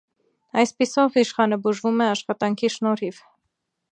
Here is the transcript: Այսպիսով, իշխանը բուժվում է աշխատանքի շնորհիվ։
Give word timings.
Այսպիսով, 0.61 1.19
իշխանը 1.23 1.59
բուժվում 1.67 2.03
է 2.05 2.09
աշխատանքի 2.15 2.73
շնորհիվ։ 2.79 3.21